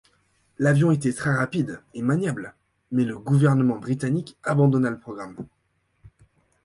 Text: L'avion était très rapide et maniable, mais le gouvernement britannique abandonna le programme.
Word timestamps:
L'avion 0.57 0.89
était 0.89 1.13
très 1.13 1.31
rapide 1.31 1.79
et 1.93 2.01
maniable, 2.01 2.55
mais 2.91 3.03
le 3.05 3.19
gouvernement 3.19 3.77
britannique 3.77 4.35
abandonna 4.41 4.89
le 4.89 4.97
programme. 4.99 5.35